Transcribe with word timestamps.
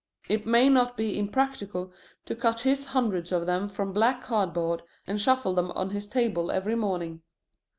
It 0.27 0.47
may 0.47 0.67
not 0.67 0.97
be 0.97 1.15
impractical 1.19 1.93
to 2.25 2.35
cut 2.35 2.61
his 2.61 2.85
hundreds 2.87 3.31
of 3.31 3.45
them 3.45 3.69
from 3.69 3.93
black 3.93 4.23
cardboard 4.23 4.81
and 5.05 5.21
shuffle 5.21 5.53
them 5.53 5.69
on 5.73 5.91
his 5.91 6.07
table 6.07 6.49
every 6.49 6.73
morning. 6.73 7.21